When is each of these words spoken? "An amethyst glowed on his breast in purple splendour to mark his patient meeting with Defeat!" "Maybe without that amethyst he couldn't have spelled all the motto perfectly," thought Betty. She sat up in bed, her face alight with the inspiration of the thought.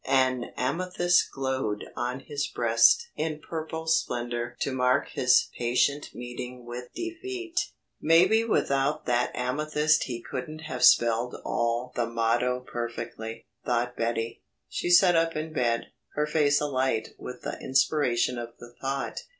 "An 0.07 0.45
amethyst 0.57 1.29
glowed 1.31 1.85
on 1.95 2.21
his 2.21 2.47
breast 2.47 3.09
in 3.15 3.37
purple 3.39 3.85
splendour 3.85 4.55
to 4.61 4.71
mark 4.71 5.09
his 5.09 5.49
patient 5.59 6.09
meeting 6.15 6.65
with 6.65 6.91
Defeat!" 6.95 7.69
"Maybe 8.01 8.43
without 8.43 9.05
that 9.05 9.29
amethyst 9.35 10.05
he 10.05 10.19
couldn't 10.19 10.61
have 10.63 10.83
spelled 10.83 11.35
all 11.45 11.91
the 11.95 12.07
motto 12.07 12.61
perfectly," 12.61 13.45
thought 13.63 13.95
Betty. 13.95 14.41
She 14.67 14.89
sat 14.89 15.15
up 15.15 15.35
in 15.35 15.53
bed, 15.53 15.91
her 16.15 16.25
face 16.25 16.59
alight 16.59 17.09
with 17.19 17.43
the 17.43 17.61
inspiration 17.61 18.39
of 18.39 18.57
the 18.57 18.73
thought. 18.81 19.19